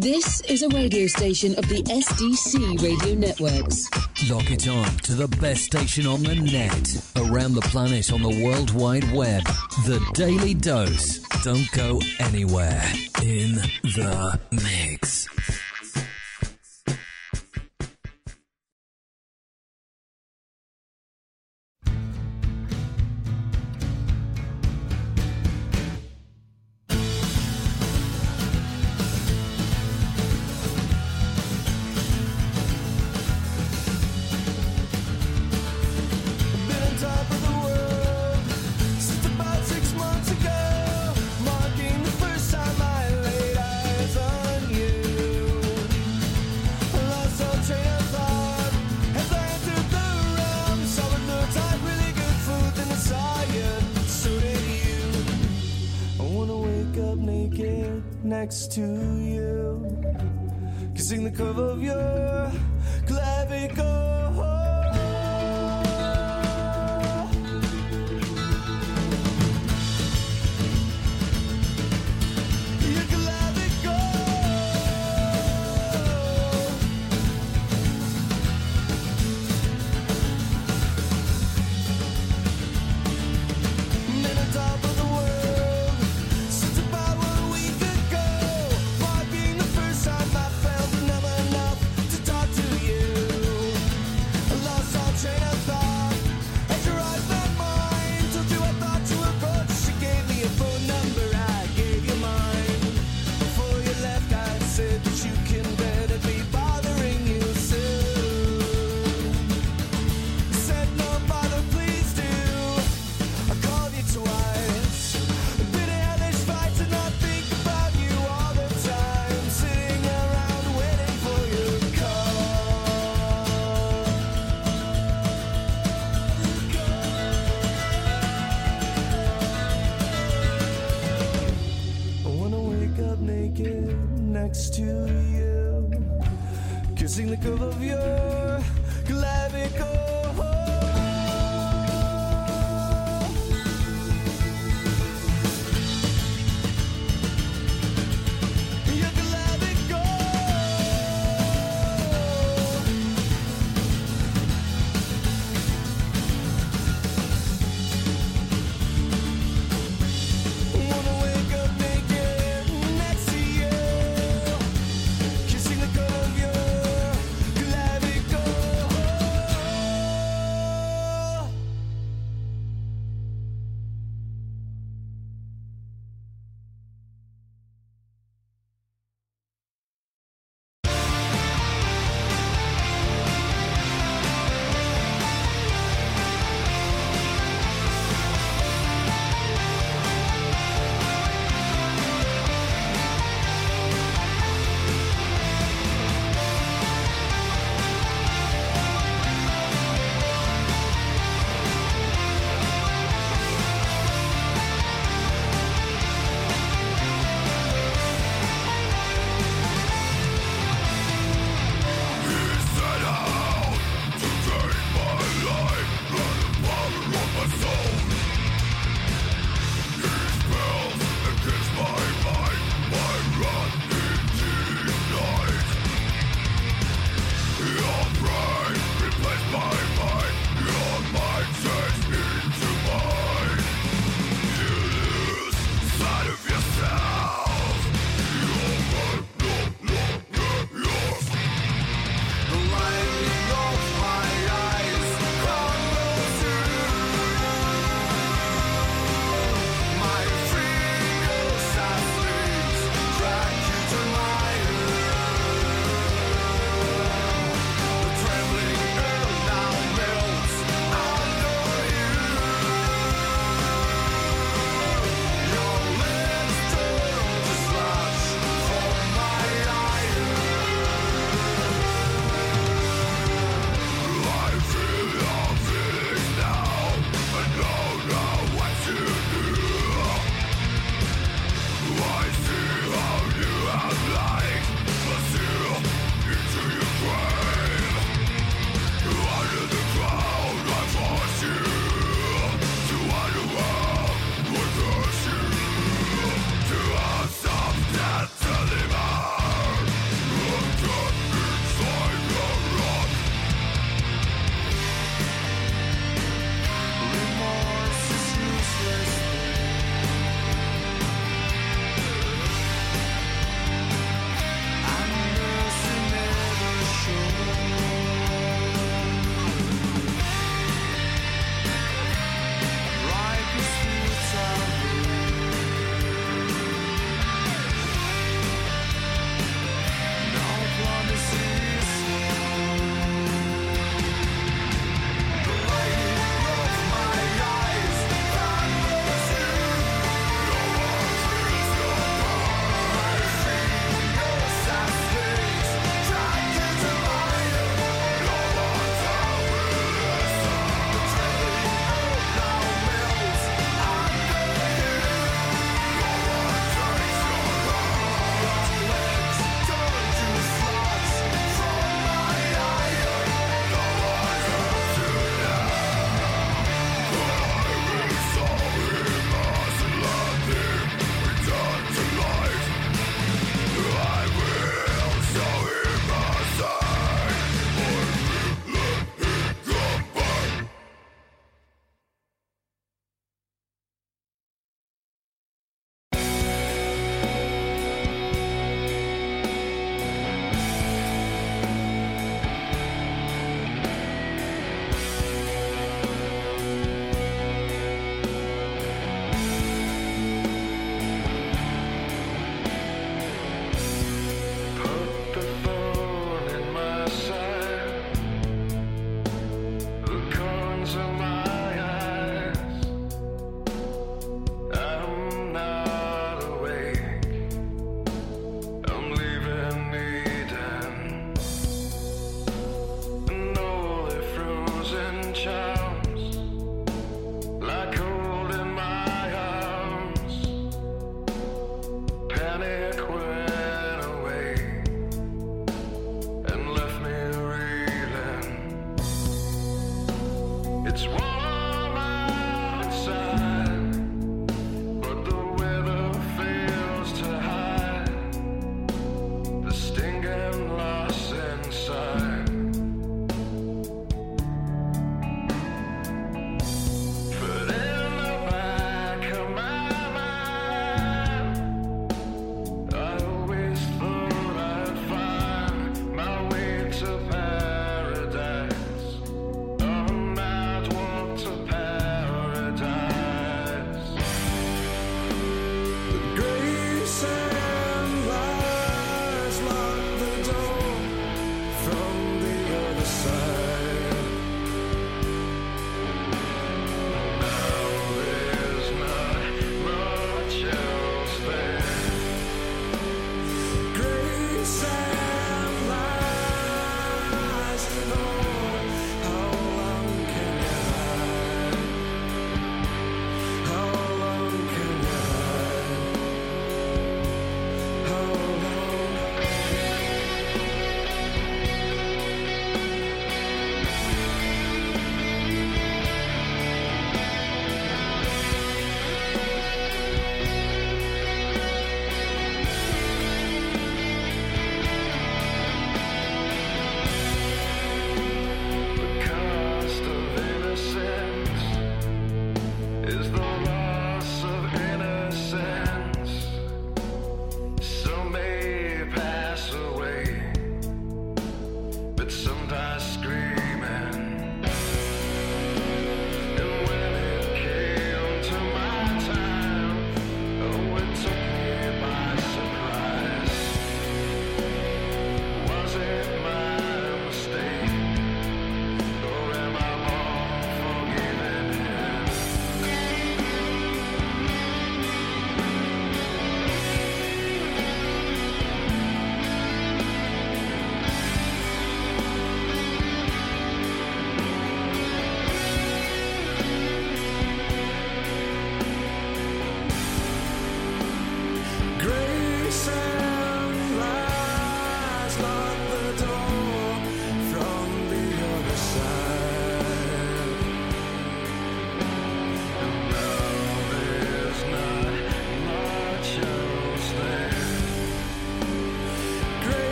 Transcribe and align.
This 0.00 0.40
is 0.42 0.62
a 0.62 0.68
radio 0.70 1.06
station 1.06 1.54
of 1.56 1.68
the 1.68 1.82
SDC 1.84 2.82
Radio 2.82 3.14
Networks. 3.14 3.88
Lock 4.28 4.50
it 4.50 4.66
on 4.66 4.86
to 4.98 5.14
the 5.14 5.28
best 5.38 5.62
station 5.64 6.06
on 6.06 6.22
the 6.22 6.34
net, 6.34 7.30
around 7.30 7.54
the 7.54 7.60
planet 7.62 8.12
on 8.12 8.20
the 8.20 8.44
World 8.44 8.72
Wide 8.74 9.10
Web. 9.12 9.44
The 9.86 10.04
Daily 10.14 10.54
Dose. 10.54 11.18
Don't 11.44 11.70
go 11.72 12.00
anywhere. 12.18 12.82
In 13.22 13.54
the 13.82 14.40
mix. 14.50 15.28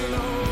alone 0.00 0.47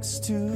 next 0.00 0.24
to 0.24 0.49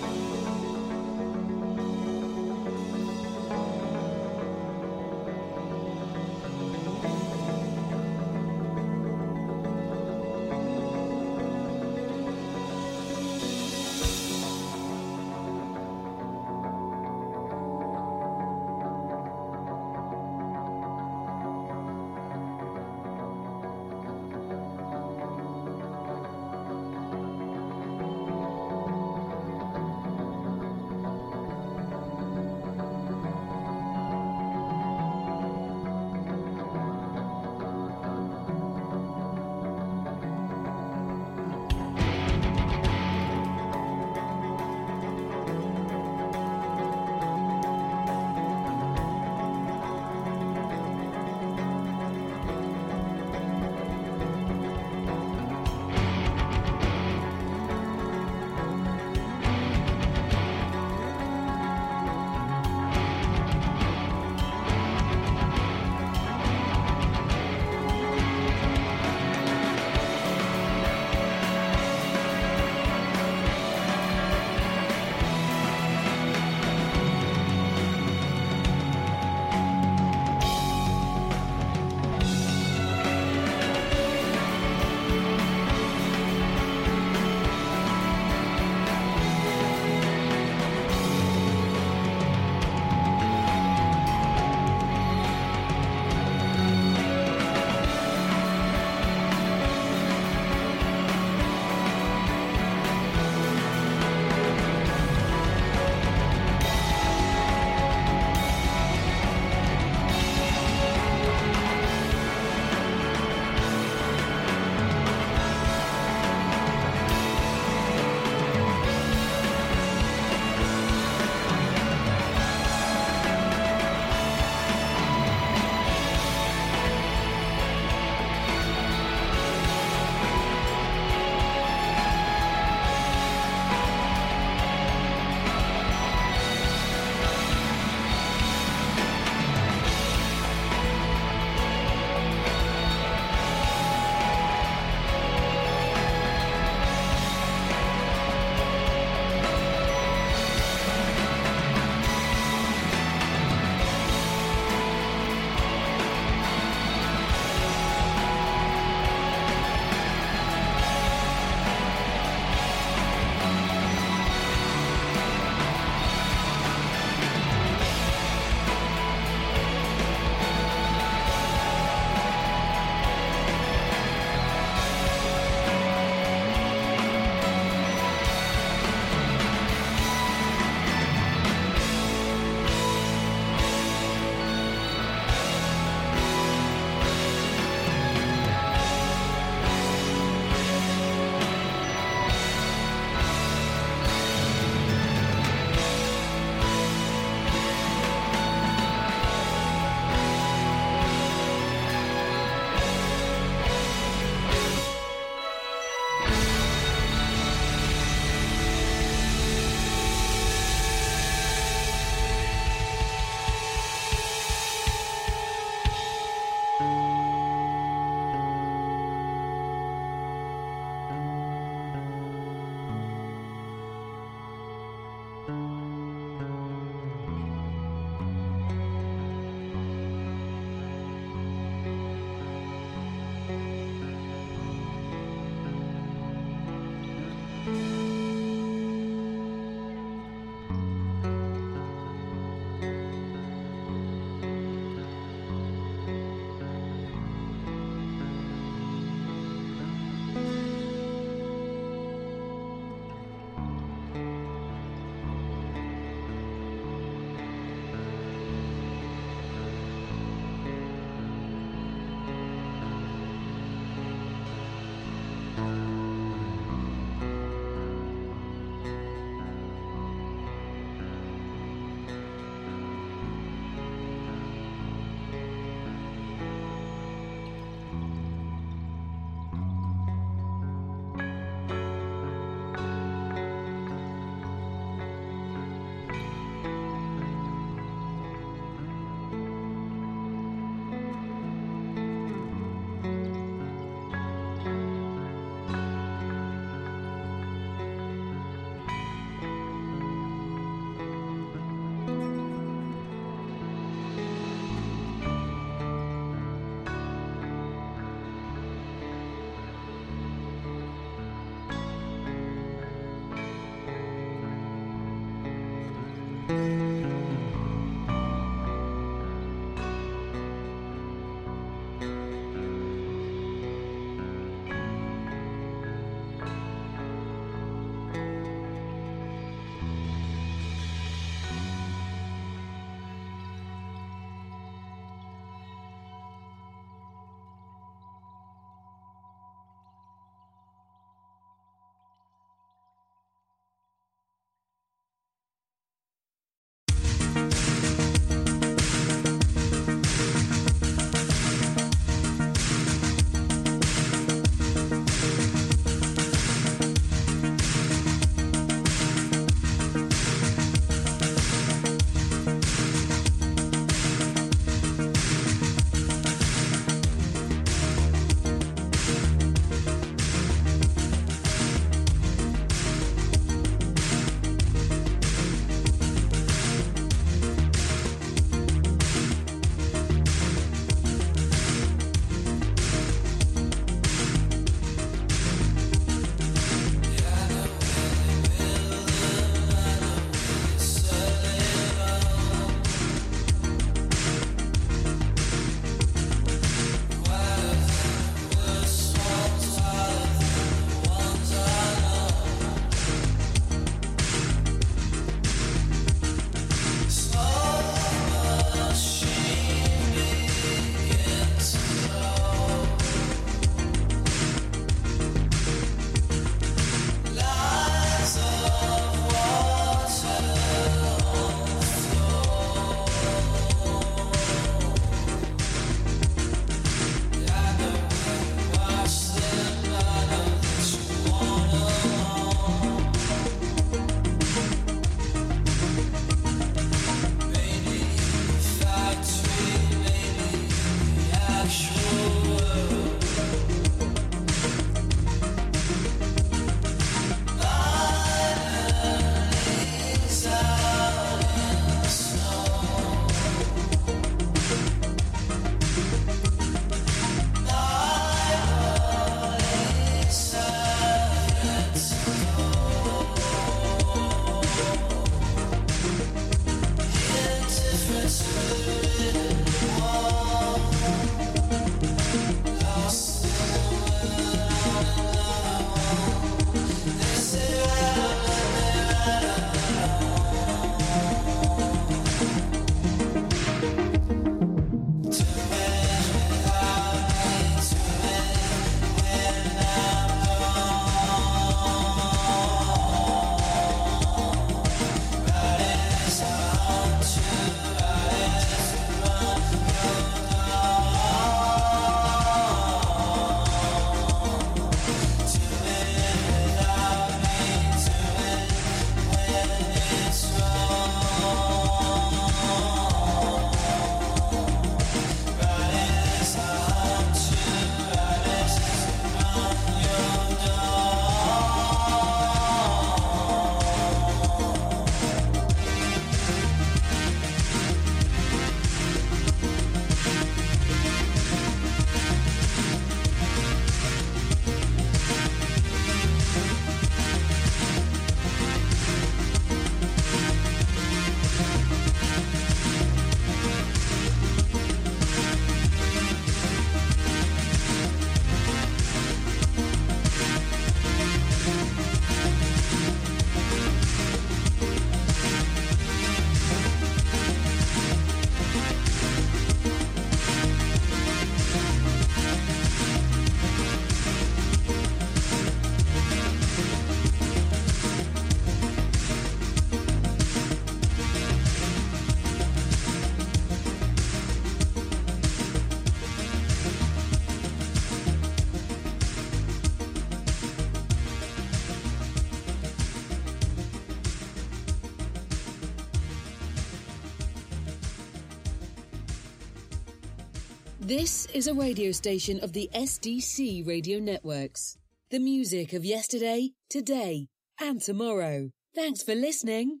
This 591.16 591.46
is 591.54 591.68
a 591.68 591.74
radio 591.74 592.10
station 592.10 592.58
of 592.58 592.72
the 592.72 592.90
SDC 592.92 593.86
Radio 593.86 594.18
Networks. 594.18 594.98
The 595.30 595.38
music 595.38 595.92
of 595.92 596.04
yesterday, 596.04 596.70
today, 596.90 597.46
and 597.80 598.00
tomorrow. 598.00 598.70
Thanks 598.96 599.22
for 599.22 599.36
listening. 599.36 600.00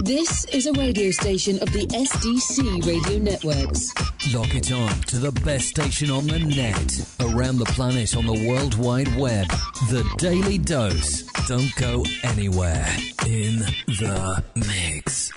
This 0.00 0.44
is 0.46 0.66
a 0.66 0.72
radio 0.72 1.12
station 1.12 1.62
of 1.62 1.72
the 1.72 1.86
SDC 1.86 2.84
Radio 2.84 3.18
Networks. 3.18 3.94
Lock 4.34 4.52
it 4.56 4.72
on 4.72 4.90
to 5.02 5.18
the 5.18 5.30
best 5.44 5.68
station 5.68 6.10
on 6.10 6.26
the 6.26 6.40
net, 6.40 7.00
around 7.20 7.58
the 7.58 7.72
planet 7.76 8.16
on 8.16 8.26
the 8.26 8.48
World 8.48 8.74
Wide 8.76 9.16
Web. 9.16 9.46
The 9.88 10.04
Daily 10.18 10.58
Dose. 10.58 11.22
Don't 11.46 11.72
go 11.76 12.04
anywhere. 12.24 12.88
In 13.24 13.60
the 13.86 14.42
mix. 14.56 15.30